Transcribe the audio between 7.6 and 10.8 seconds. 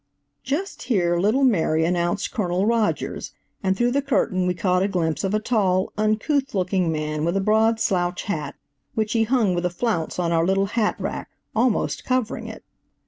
slouch hat, which he hung with a flounce on our little